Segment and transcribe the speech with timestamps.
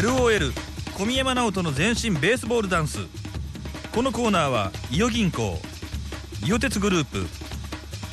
[0.00, 0.52] LOL
[0.98, 2.98] 小宮山直人の全身ベースボールダンス。
[3.94, 5.56] このコーナーは伊予銀行
[6.44, 7.24] 伊予鉄グループ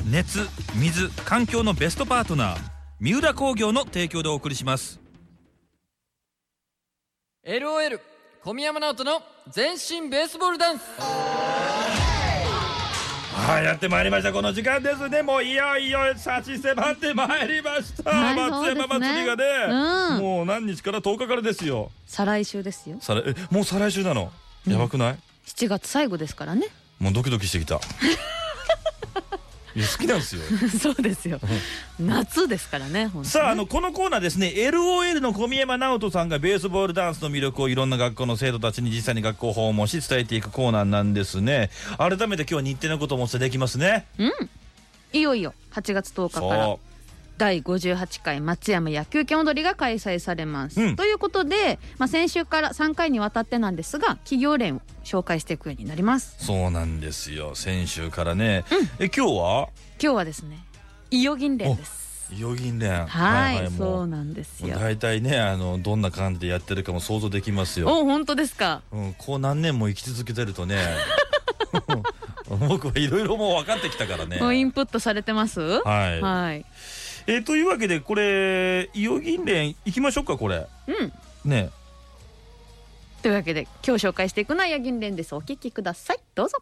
[0.07, 2.59] 熱水環境のベストパートナー
[2.99, 4.99] 三浦工業の提供でお送りします。
[7.47, 7.99] LOL
[8.43, 10.83] 小宮山直人の全身ベースボールダンス。
[13.41, 14.31] はいやってまいりました。
[14.31, 15.23] この時間ですね。
[15.23, 20.21] もういよいよ差し迫ってまいりました、はい松山祭りがね、うん。
[20.21, 21.91] もう何日から10日からですよ。
[22.05, 22.97] 再来週ですよ。
[23.25, 24.31] えもう再来週なの？
[24.67, 26.67] やばくない、7月最後ですからね。
[26.99, 27.79] もうドキドキしてきた
[29.75, 30.41] 好きなんですよ。
[30.79, 31.39] そうですよ。
[31.99, 41.69] 夏ですからねさああのこのコーナーですね LOL の小宮山直人さんがベースボールダンスの魅力をいろんな学校の生徒たちに実際に学校を訪問し伝えていくコーナーなんですね。
[41.97, 44.05] 改めて今日は日程のこともお伝えできますね。
[45.13, 46.65] いよいよ8月10日から。
[46.65, 46.79] そ
[47.41, 50.95] 第58回松山野球拳踊りが開催されます、うん。
[50.95, 56.37] ということで、まあ、先週から3回にわたってなんですが企業連を紹介していくようになります。
[56.39, 57.55] うそうなんですよ。
[57.55, 58.63] 先週からね、
[58.99, 59.69] え今日は？
[59.99, 60.63] 今日はですね
[61.09, 62.31] 伊予銀連です。
[62.31, 64.77] 伊予銀連はい、もそうなんですよ。
[64.77, 68.83] 大体ねあのどんな感じでやってるかも想像できますよ、お本当ですか？
[68.91, 70.77] うん、こう何年も生き続けてるとね
[72.69, 74.37] 僕はいろいろもう分かってきたからね。
[74.39, 75.59] もうインプットされてます？
[75.59, 76.65] はい、はい
[77.27, 80.67] えーというわけでこれ伊予銀連行きましょうかこれ。
[80.87, 80.91] う
[81.47, 81.49] ん。
[81.49, 81.69] ね。
[83.21, 85.35] というわけで今日紹介していくのはヤギン連です。
[85.35, 86.19] お聞きください。
[86.33, 86.57] どうぞ。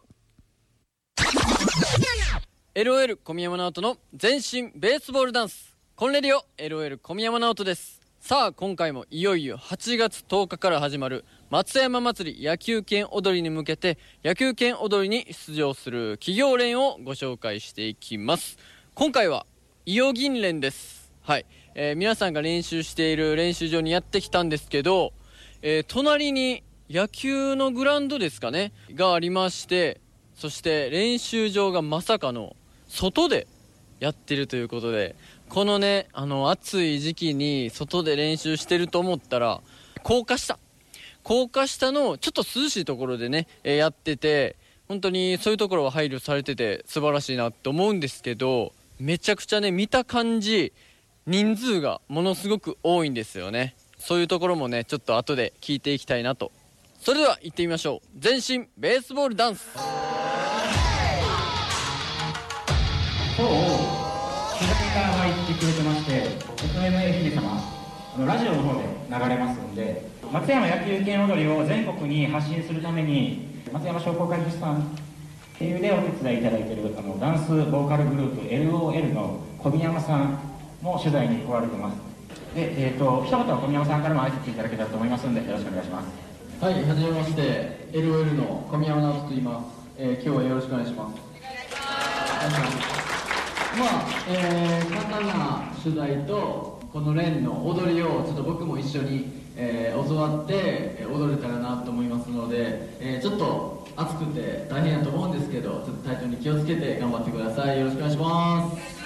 [2.74, 5.76] LOL 小宮山直人の全身ベースボールダンス。
[5.96, 8.00] コンレディオ LOL 小宮山直人です。
[8.20, 18.58] さあ今回もいよいよ8月10日から始まる松山祭り野球拳踊りに向けて野球拳踊りに出場する企業連をご紹介していきます。
[18.94, 19.46] 今回は
[19.90, 21.10] 伊予銀連です。
[21.22, 25.12] はい、えー皆さんが練習している練習場にやってきたんですけど、
[25.62, 28.70] えー隣に野球のグラウンドですかね。
[28.94, 30.00] がありまして
[30.36, 32.54] そして練習場がまさかの
[32.86, 33.48] 外で
[33.98, 35.16] やってるということで
[35.48, 39.60] このねあの暑い時期に外で練習してると思ったら
[40.04, 40.60] 高架下。
[41.24, 44.54] 高架下のちょっと涼しいところでね、えーやってて
[44.86, 50.74] 本当にそういうところは配慮されてて素晴らしいなって思うんですけどめちゃくちゃね見た感じ
[51.26, 53.74] 人数がものすごく多いんですよね。
[53.98, 56.52] そういうところもねちょっと後で聞いていきたいなと。
[57.00, 58.08] それでは行ってみましょう。
[58.18, 59.66] 全身ベースボールダンス。
[59.74, 59.82] 今
[63.48, 63.54] 日
[64.58, 66.28] 取材が入ってくれてまして
[66.58, 67.58] FM 愛媛様
[68.14, 74.94] あのラジオの方で流れますんで松山野球拳踊りを全国に発信するために松山商工会議所さん
[75.60, 80.38] 経由でお手伝いいただいているあのダンスボーカルグループ LOL の小宮山さん
[80.80, 81.96] も取材に来られてます
[82.54, 86.30] で、えー、と一言小宮山さんからも挨拶いただけたらと思いますんでよろしくお願いします
[86.64, 89.66] はい、はじめまして、LOL の小宮山直人と言います。
[89.96, 91.16] えー、今日はよろしくお願いします。
[91.16, 93.78] お願いします。
[93.78, 107.78] まあ、えー、簡単な取材と、この連の踊りをちょっと僕も一緒に、えー、教わってえー踊れたらなと思いますので、えー、ちょっと暑くて大変やと思うんですけど、ちょっと体調に気をつけて頑張ってください。
[107.78, 109.00] よろしくお願いします。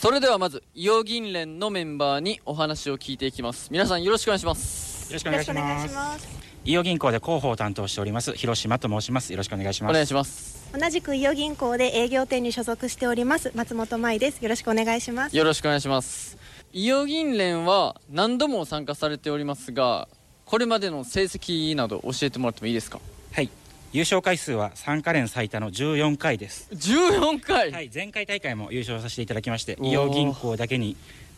[0.00, 5.52] それではまず伊予銀連のメンバーにお話を聞いていきます皆さんよろしくお願いしますよろしくお願いし
[5.94, 6.49] ます。
[6.64, 9.32] 伊予銀行で広報を担当しております広島と申します。
[9.32, 9.90] よろしくお願いします。
[9.90, 16.36] お願いします同じく伊予銀行で営業店に所属しております松本舞ですよろしくお願いしますよろしくお願いします
[16.72, 20.06] 伊予銀連は何度も参加されておりますが
[20.44, 23.00] これまでの成績など教えてもらってもいいですか？
[23.32, 23.50] はい。
[23.92, 26.68] 優勝回数は参加連最多の14回です。
[26.72, 27.90] 14回、はい。
[27.92, 30.96] 前回大会も優勝させていただきまして、伊予銀行だけに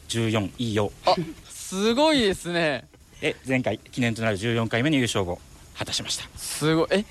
[0.09, 0.93] 14いいよ。
[1.07, 1.15] あ
[1.49, 2.85] すごいですね
[3.23, 5.39] で前回記念となる14回目の優勝を
[5.79, 6.29] 果たしました。
[6.37, 7.05] すごいえ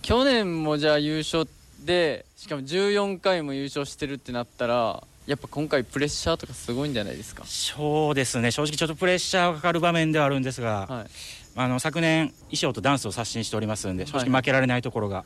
[0.00, 1.46] 去年もじゃあ優勝
[1.84, 7.42] でしかも14回も優勝してるってなったらやっぱ今回プレッシャーとかすごいんじゃないですか？
[7.44, 8.52] そうですね。
[8.52, 11.10] 正直ちょっとプレッシャーがかかる場面ではあるんですが、はい
[11.58, 15.24] あの昨年衣装とダンスを刷新しておりますんで、正はい直負けられないところが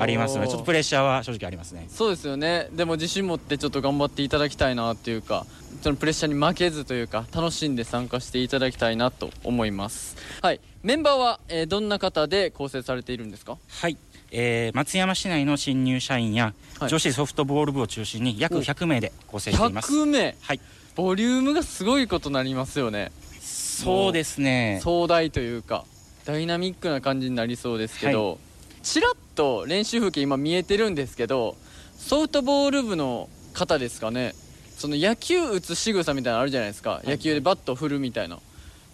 [0.00, 1.86] ありますので、ちょっとプレッシャーは正直ありますね。
[1.88, 2.68] そうですよね。
[2.72, 5.46] でも自信持ってちょっと頑張っていただきたいなっていうか
[5.82, 10.16] そのプレッシャーに負けずというか楽しんで参加していただきたいなと思います。
[10.42, 10.60] はい。
[10.82, 13.56] メンバーは、えーどんな方で構成されているんですか？
[13.68, 13.96] はい、
[14.30, 16.90] えー松山市内の新入社員やはい。
[16.90, 18.62] 女子ソフトボール部を中心に約お。
[18.62, 19.92] 100名で構成しています。
[19.92, 20.36] 100名？
[20.40, 20.60] はい、
[20.96, 23.12] ボリュームがすごいことになりますよね。
[23.40, 24.80] そうですね。
[24.82, 25.84] 壮大というか
[26.24, 28.38] ダイナミックな感じになりそうですけど、
[28.82, 31.56] ちらっと練習風景今見えてるんですけど
[31.96, 34.34] ソフトボール部の方ですかね。
[34.76, 38.40] その野球打つ仕草みたいなのあるじゃないですか、野球でバット振るみたいな。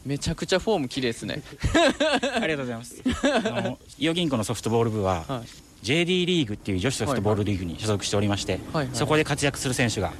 [0.05, 1.43] めちゃくちゃフォーム綺麗ですね。
[2.35, 3.03] ありがとうございます。
[3.47, 5.87] あの伊予銀行のソフトボール部は、はい。
[5.87, 10.13] JD リーグっていう女子ソフトボールリーグに所属しておりまして、はいはいそこで活躍する選手が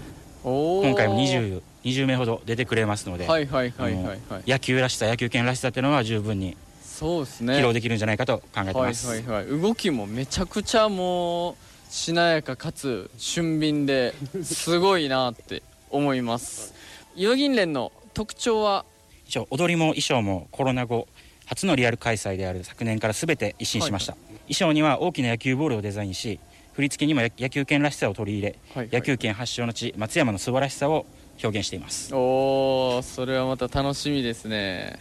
[0.45, 6.57] 今回も 20, 20名ほど出てくれますので、野球らしさ野球拳らしさっていうのは十分に
[6.99, 7.55] そうですね。
[7.55, 11.57] 披露できるんじゃないかと考えてはいます、はいはい動きもめちゃくちゃもう
[11.89, 16.75] しなやかかつ俊敏ですごいなって思います。
[17.15, 18.85] 伊予銀連の特徴は
[19.27, 21.07] 一応踊りも衣装もコロナ後
[21.47, 24.15] 初のリアル開催である昨年から全て一新しました、
[24.49, 26.41] 衣装には大きな野球ボールをデザインし
[26.73, 28.95] 振り付けにも野野球拳らしさを取り入れ、はいはい。
[28.95, 31.07] 野球拳発祥の地松山の素晴らしさを
[31.43, 32.13] 表現しています。
[32.13, 34.99] おーそれはまた楽しみですね。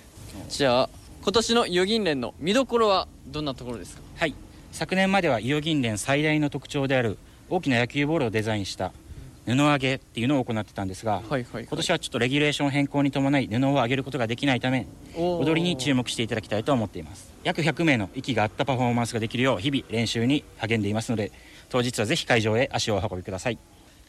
[0.50, 0.90] じゃあ
[1.28, 4.02] 今年の伊予銀連の見どころはどんなところですか？
[4.16, 4.34] はい。
[4.72, 7.18] 昨年までは伊予銀連最大の特徴である
[7.50, 8.94] 大きな野球ボールをデザインした
[9.46, 14.88] 布上げっていうのを行ってたんですが、はいはい、はい、今年はちょっとレギュレーション変更に伴い布を上げることができないため
[15.18, 17.30] 踊りに注目していただきたいと思っています。
[17.44, 21.34] 約100名の息が合ったパフォーマンスができるよう日々練習に励んでいますので
[21.68, 23.58] 当日はぜひ会場へ足をお運びください。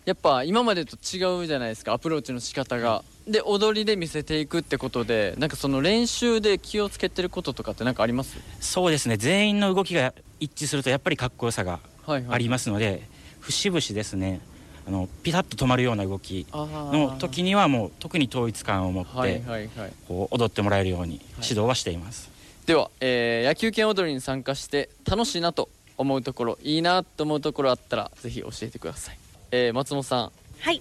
[0.05, 8.39] やっぱ今までと違うじゃないですかアプローチの仕方がで踊りで見せていくってことでなんかその練習で気をつけてることとかって何かあります？
[8.61, 9.17] そうですね。
[9.17, 12.35] 全員の動きが一致するとやっぱりかっこよさがはいはい。
[12.35, 13.03] ありますので、
[13.41, 14.41] 節々ですね。
[14.87, 19.93] あのピタッと止まるような動きの時にはもう特に統一感を持って、はいはいはい。
[20.09, 22.31] こう踊ってもらえるように指導はしています、
[22.65, 29.19] では、えー野球拳踊りに参加して楽しいなと思うところいいなと思うところあったらぜひ教えてください、
[29.51, 30.33] えー松本さん。
[30.61, 30.81] はい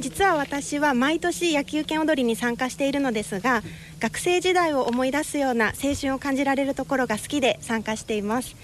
[0.00, 3.62] 実は私は毎年野球拳踊りに参加しているのですが
[4.00, 8.54] 学生時代を思い出すような青春を感じられるところが好きで参加しています。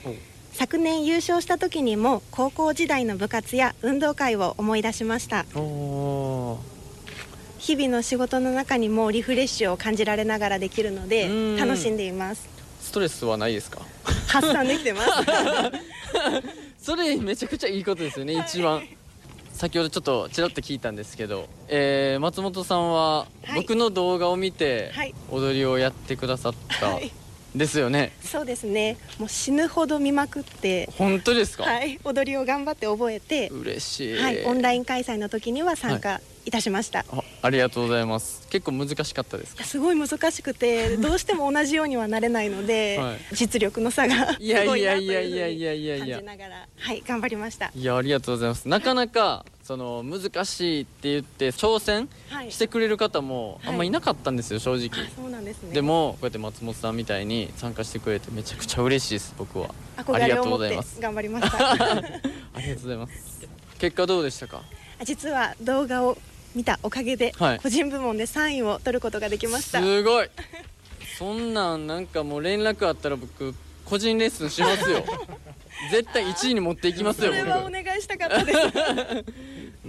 [0.53, 5.47] 昨年優勝した時にも高校時代の部活や運動会を思い出しました。
[5.55, 6.59] お
[7.59, 11.57] 日々の仕事の中にもリフレッシュを感じられながらできるのでうん。
[11.57, 12.47] 楽しんでいます。
[12.83, 13.81] ストレスはないですか？
[14.29, 15.09] 発散できてます。
[16.83, 18.83] それめちゃくちゃいいことですよね、一番
[19.63, 23.61] 先ほどちょっとちらっと聞いたんですけど、えー松本さんははい。
[23.61, 25.15] 僕の動画を見てはい。
[25.31, 27.13] 踊りをやってくださった、はい。
[27.55, 28.11] ですよね。
[28.23, 28.97] そうですね。
[29.21, 32.01] もう死ぬほど見まくって本当ですか、はい。
[32.03, 36.51] 踊りを頑張って覚えて嬉しい、はい、オンライン開催の時には参加い。
[36.51, 38.49] たしました、い、あありがとうございます。
[38.51, 39.63] 結構難しかったですか？
[39.63, 43.19] やすごい難しくて どうしても同じようにはなれないので、はい。
[43.37, 45.99] 実力の差がすいやいやいやいやいやいや。
[45.99, 47.03] 感じながらはい。
[47.07, 47.71] 頑張りました。
[47.75, 48.67] いやありがとうございます。
[48.67, 52.51] なかなかその難しいって言って挑戦はい。
[52.51, 53.73] してくれる方もはい。
[53.73, 55.73] あんまいなかったんですよ正直、あそうなんですね。
[55.73, 59.71] でもこうやって松本さんみたいに参加してくれてめちゃくちゃ嬉しいです僕は。
[59.97, 61.01] 憧ありがとうございます。
[61.01, 61.59] 頑張りました。
[61.73, 63.49] ありがとうございます。
[63.79, 64.63] 結果どうでしたか？
[65.05, 66.19] 実は動画を
[66.55, 67.61] 見たおかげで、はい。
[67.61, 69.81] 個人部門で3位を取ることができました。
[69.81, 70.29] すごい。
[71.19, 73.55] そんなんなんかもう連絡あったら僕
[73.85, 75.05] 個人レッスンしますよ。
[75.91, 78.59] 絶対1位に持っていきますよそれはお僕願いしたかったです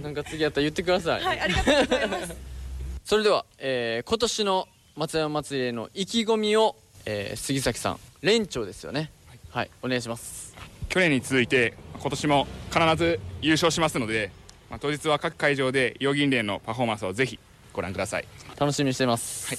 [0.04, 1.22] なんか次あったら言ってください。
[1.22, 2.34] はい、ありがとうございます。
[3.06, 9.10] それでは、えー、今年の松山祭りへの意気込みを、えー、杉崎さん、連長ですよね。
[9.26, 10.54] はい、はい、お願いします。
[10.90, 14.30] 去年に続いて、今年も必ず優勝しますので、
[14.68, 17.38] まあ、当日は各会場で陽銀連のパフォーマンスをぜひ
[17.72, 18.26] ご覧ください。
[18.60, 19.48] 楽しみにしています。
[19.48, 19.58] はい。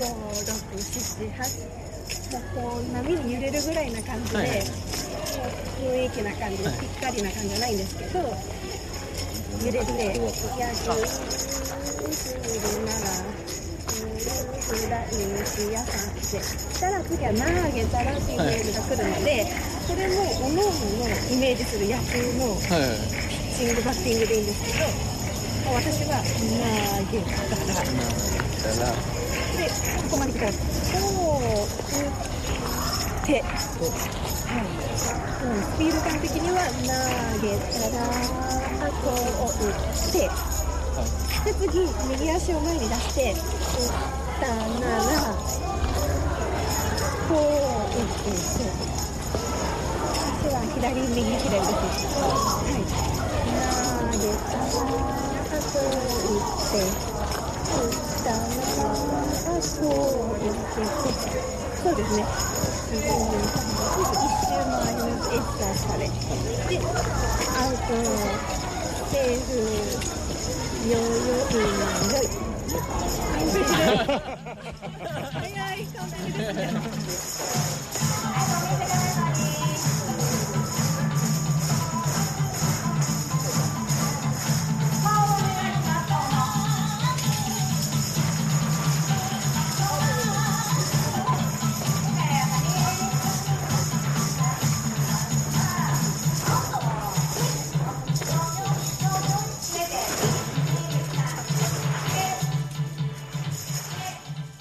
[0.00, 2.05] 123456782234567822345678
[2.54, 4.50] こう波に揺れるぐらいな感じで、はいい、
[5.78, 10.18] 雰囲気な感じで、ぴったりな感じじゃないんですけど、はい、揺れるで、
[10.58, 10.74] 約
[12.02, 13.46] 27。
[14.66, 19.46] ならい牛屋さってしたら次は何あげたらっていうメールが来るので、
[19.86, 24.90] それもおのおのイメージする野球のピッチング、バッティングでいいんですけど
[25.70, 26.26] 私は投
[27.12, 27.38] げた
[28.82, 28.90] ら。
[29.56, 29.70] で
[30.02, 30.52] ここまで来たら
[31.00, 32.08] こう打
[33.22, 33.48] って、は
[34.60, 34.66] い
[35.44, 38.00] うん、スピード感的には投げたら
[38.90, 39.74] こう打っ
[40.12, 40.30] て
[41.44, 43.38] で次右足を前に出して打っ
[44.40, 44.46] た
[44.80, 45.02] なら
[47.28, 48.64] こう打って足
[50.48, 51.72] は左右左です
[52.16, 52.82] はい
[54.02, 54.68] 投げたら
[55.62, 56.82] こう打って
[57.74, 61.14] 打ったらこう打って
[61.82, 61.96] そう。
[61.96, 62.26] ですね。
[63.96, 64.04] 一
[64.46, 66.80] 周回りますエッサーされで
[67.54, 67.94] アウト
[69.10, 69.50] セーフ
[70.88, 72.26] よよいよい
[75.32, 75.86] 早い。
[75.86, 76.54] そんなにです。
[76.54, 77.62] ね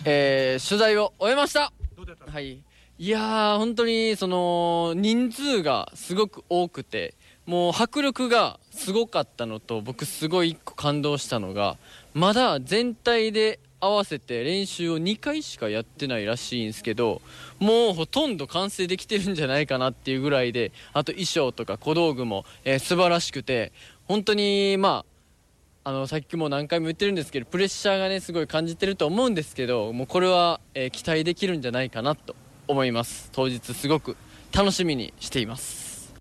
[0.06, 1.74] えー取材を終えました。
[2.28, 2.60] はい。
[2.98, 7.14] いやー本当にその人数がすごく多くて
[7.46, 11.78] もう迫力がすごかったのと僕すごい一個感動したのが
[12.14, 17.22] まだ全体で合わせて練習を2回しかやってないらしいんですけど
[17.60, 23.74] もうほとんど完成できてるんじゃないかなっていうぐらいであと衣装とか小道具も、えー素晴らしくて
[24.06, 25.15] 本当にまあ
[25.88, 32.36] あのさっきも何回も言ってるんですけどプレッシャーがねすごい感じてると思うんですけどもうこれは、えー期待できるんじゃないかなと
[32.68, 33.30] 思います。
[33.34, 34.18] 当日すごく
[34.52, 36.16] 楽しみにしています。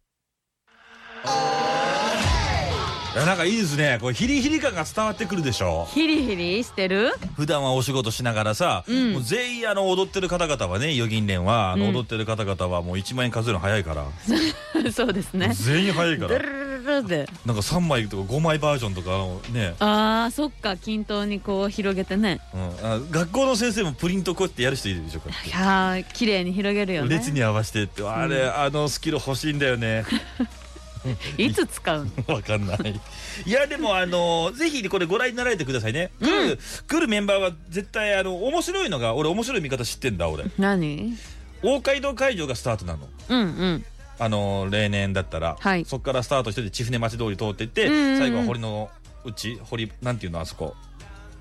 [3.15, 3.97] いやなんかいいですね。
[4.03, 5.87] これヒリヒリ感が伝わってくるでしょ。
[5.95, 7.13] ヒリヒリしてる？
[7.37, 9.13] 普段はお仕事しながらさ、うん。
[9.13, 11.95] もう全員あの踊ってる方々はね預金連はあのうん。
[11.95, 14.05] 踊ってる方々はもう1万円数えるの早いから、
[14.93, 15.51] そうですね。
[15.55, 16.39] 全員早いから
[16.85, 17.29] ドゥルルルルで。
[17.47, 20.77] なんか3枚とか5枚バージョンとかあのね、あーそっか。
[20.77, 22.41] 均等にこう広げてね。
[22.55, 27.17] うん、あ学校の先生もプリントこうやってやる人いるでしょこうやっていやー綺麗に広げるよね。
[27.17, 28.03] 列に合わせてって。
[28.03, 30.05] あれ、あのスキル欲しいんだよね。
[31.37, 32.11] いつ使うの？
[32.35, 33.01] わかんない。
[33.45, 36.11] いやでもあのぜひこれご覧になられてくださいね。
[36.21, 40.45] 来る,、来るメンバーは絶対あの面白いのが俺面白い見方知ってんだ俺。
[40.59, 41.17] 何？
[41.63, 43.09] 大街道会場がスタートなの。
[43.29, 43.85] うんうん
[44.19, 45.85] あの例年だったら、はい。
[45.85, 48.13] そこからスタートして千船町通り通っていって、うんうん。
[48.13, 48.91] うん最後は堀の
[49.25, 50.75] 内堀なんていうのあそこ。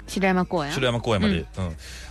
[0.08, 0.72] 白山公園？
[0.74, 1.46] 城山公園まで、うん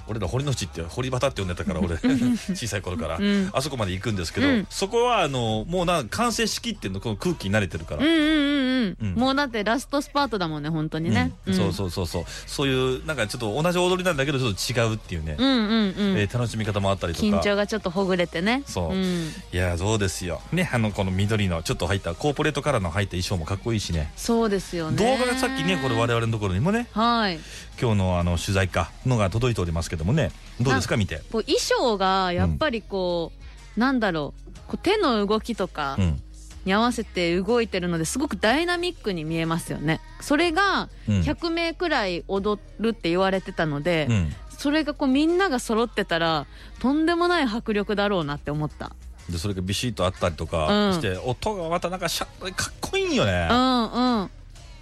[0.08, 3.50] 俺ら堀の内って堀端って呼んでたから俺小さい頃から、ん。
[3.52, 4.66] あそこまで行くんですけど、うん。
[4.70, 11.54] そこはあのもうな完成しきってんのこの空気に慣れてるから、うんうんうんもうだってラストスパートだもんね本当にね、うん。
[11.54, 12.24] そうそうそうそう。
[12.46, 17.26] そういうなんかちょっと同じ踊りなんだけどちょっと違うっていうね、うんうんうん、えー楽しみ方もあったりとか。
[17.26, 18.62] 緊張がちょっとほぐれてね。
[18.66, 18.92] そう。
[18.92, 20.40] うん、いやそうですよ。
[20.52, 24.12] ねあのこの緑のちょっと入ったコーポレートカラーの入った衣装もかっこいいしね。
[24.16, 24.96] そうですよね。
[24.96, 26.88] 動画がさっきねこれ我々のところにもね。
[26.92, 27.38] はい。
[27.80, 30.32] 今日のあの取材かのが届いておりますけどもね。
[30.60, 31.16] どうですか見て。
[31.30, 33.30] こう衣装がやっぱりこ
[33.76, 34.58] う、なんだろう。
[34.68, 36.22] こう手の動きとかうん。
[36.64, 40.00] に合わせて動いてるのですごくダイナミックに見えますよね。
[40.20, 41.20] それがうん。
[41.20, 44.34] 100名くらい踊るって言われてたので、うん。
[44.56, 46.46] それがこうみんなが揃ってたら
[46.78, 48.92] とんでもない迫力だろうなって思った。
[49.28, 50.50] でそれがビシッとあったりとうん。
[50.50, 53.48] かして、音がまたなんかシャッかっこいいよね。
[53.50, 54.30] う、んうん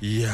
[0.00, 0.30] いや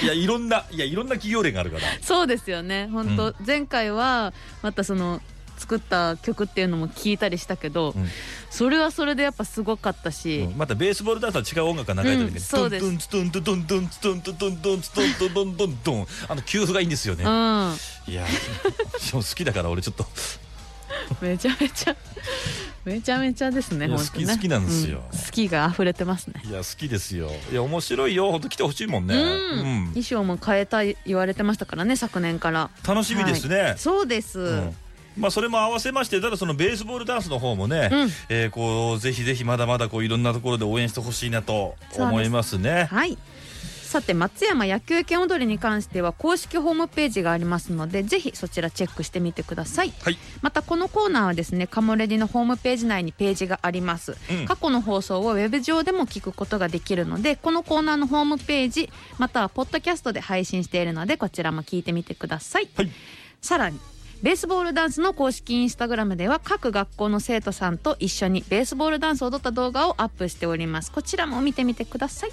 [0.00, 0.04] ー。
[0.04, 1.82] いやいろんないやいろんな企業連があるから。
[2.02, 2.88] そうですよね。
[2.90, 4.32] 本当、前回は
[4.62, 5.20] またその
[5.58, 8.08] 作った曲っていうのも聞いたりしたけど、うん。
[8.50, 10.58] それはそれでやっぱすごかったし、うん。
[10.58, 12.28] またベースボールダンスは違う音楽が流れてる。
[12.28, 13.10] けど、うんそうです。
[13.10, 14.82] ドンドンドンドンドンドンドンドンドンドン
[15.18, 20.06] ドンドンドンドンあの給付がいいんですよね、うん、いやー好きだから俺ちょっと
[21.20, 21.96] めちゃめちゃ
[22.84, 25.02] めちゃめちゃですね好き好きなんですよ。
[25.12, 25.18] うん。
[25.18, 26.42] 好きが溢れてますね。
[26.48, 27.30] いや好きですよ。
[27.52, 29.22] いや面白いよ本当来てほしいもんね、うん。
[29.22, 29.86] うん。
[29.88, 32.70] 衣装も変えたい言われてましたからね昨年から。
[32.86, 34.76] 楽しみですね、そうです、うん。
[35.18, 38.12] まあそれも合わせましてただそのベースボールダンスの方もね、うん。
[38.30, 42.88] えーこうぜひぜひまだまだこういろんなところで応援してほしいなと思いますね。
[42.90, 43.18] はい
[43.90, 49.92] さて松山野球拳踊りに関しては公式ホームページがありますのでぜひそちらチェックしてみてください。
[50.04, 50.18] はい。
[50.42, 54.46] またこのコーナーはですねカモレディのホームページ内にページがあります、うん。
[54.46, 62.90] 過去の放送をウェブ上でも聞くことができるのでこのコーナーのホームページまたはポッドキャストで配信しているのでこちらも聞いてみてください、はい。
[63.42, 63.80] さらに
[64.22, 70.92] ベースボールダンスの公式インスタグラムでは各学校の生徒さんと一緒にベースボールダンスを踊った動画をアップしております。
[70.92, 72.30] こちらも見てみてください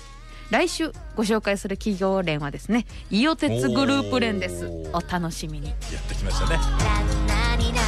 [0.49, 4.67] 来週ご紹介する企業連はですね伊予鉄グループ連です。
[4.93, 5.69] お楽しみに。
[5.69, 5.77] やっ
[6.07, 6.55] てきましたね。
[6.55, 7.81] ランナーにな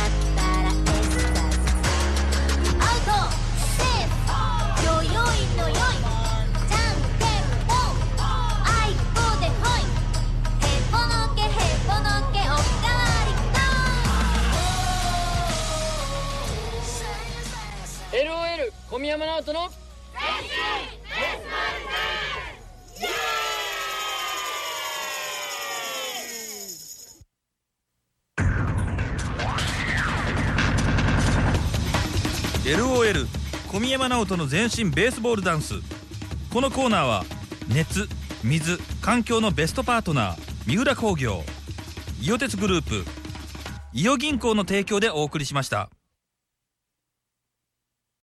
[34.09, 35.75] 直人の全身ベースボールダンス」
[36.51, 37.25] このコーナーは
[37.67, 38.09] 熱
[38.43, 41.43] 水環境のベストパートナー三浦工業
[42.19, 43.05] 伊予鉄グループ
[43.93, 45.89] 伊予銀行の提供でお送りしました。